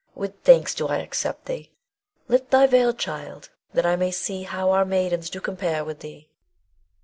With 0.15 0.41
thanks 0.41 0.73
do 0.73 0.87
I 0.87 0.97
accept 0.97 1.45
thee. 1.45 1.69
Lift 2.27 2.49
thy 2.49 2.65
veil, 2.65 2.91
child, 2.91 3.51
that 3.75 3.85
I 3.85 3.95
may 3.95 4.09
see 4.09 4.41
how 4.41 4.71
our 4.71 4.83
maidens 4.83 5.29
do 5.29 5.39
compare 5.39 5.85
with 5.85 5.99
thee. 5.99 6.27